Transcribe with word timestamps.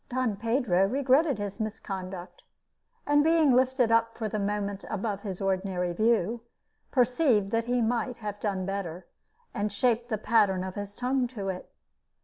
Don 0.09 0.35
Pedro 0.35 0.87
regretted 0.87 1.37
his 1.37 1.59
misconduct, 1.59 2.41
and 3.05 3.23
being 3.23 3.53
lifted 3.53 3.91
up 3.91 4.17
for 4.17 4.27
the 4.27 4.39
moment 4.39 4.83
above 4.89 5.21
his 5.21 5.39
ordinary 5.39 5.93
view, 5.93 6.41
perceived 6.89 7.51
that 7.51 7.65
he 7.65 7.83
might 7.83 8.17
have 8.17 8.39
done 8.39 8.65
better, 8.65 9.05
and 9.53 9.71
shaped 9.71 10.09
the 10.09 10.17
pattern 10.17 10.63
of 10.63 10.73
his 10.73 10.95
tongue 10.95 11.27
to 11.27 11.49
it. 11.49 11.69